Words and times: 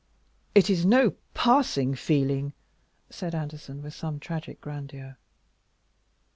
"It 0.55 0.67
is 0.71 0.83
no 0.83 1.13
passing 1.35 1.93
feeling," 1.93 2.53
said 3.11 3.35
Anderson, 3.35 3.83
with 3.83 3.93
some 3.93 4.19
tragic 4.19 4.59
grandeur. 4.59 5.19